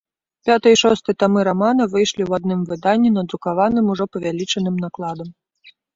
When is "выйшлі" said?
1.93-2.21